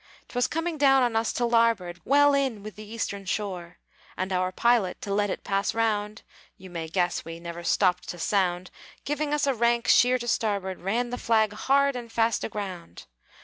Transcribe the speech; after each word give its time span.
'T 0.29 0.33
was 0.33 0.47
coming 0.47 0.79
down 0.79 1.03
on 1.03 1.15
us 1.15 1.31
to 1.31 1.45
larboard, 1.45 2.01
Well 2.03 2.33
in 2.33 2.63
with 2.63 2.75
the 2.75 2.81
eastern 2.91 3.23
shore; 3.25 3.77
And 4.17 4.33
our 4.33 4.51
pilot, 4.51 4.99
to 5.01 5.13
let 5.13 5.29
it 5.29 5.43
pass 5.43 5.75
round 5.75 6.23
(You 6.57 6.71
may 6.71 6.87
guess 6.87 7.23
we 7.23 7.39
never 7.39 7.63
stopped 7.63 8.09
to 8.09 8.17
sound), 8.17 8.71
Giving 9.05 9.31
us 9.31 9.45
a 9.45 9.53
rank 9.53 9.87
sheer 9.87 10.17
to 10.17 10.27
starboard, 10.27 10.81
Ran 10.81 11.11
the 11.11 11.19
Flag 11.19 11.53
hard 11.53 11.95
and 11.95 12.11
fast 12.11 12.43
aground! 12.43 13.05